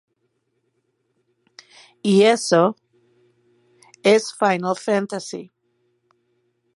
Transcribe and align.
Y 2.01 2.23
eso… 2.23 2.75
es 4.01 4.33
Final 4.33 4.75
Fantasy". 4.75 5.51